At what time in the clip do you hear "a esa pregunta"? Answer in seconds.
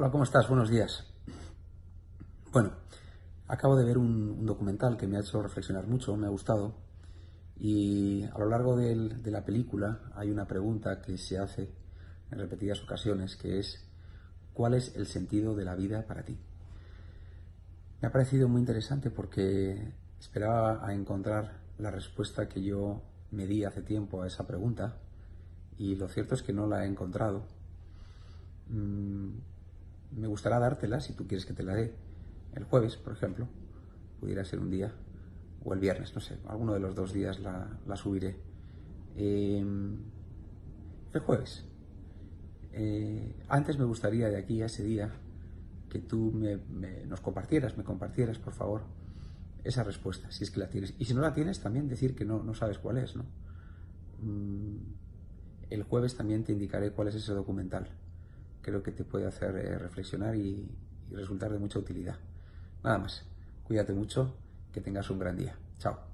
24.22-24.96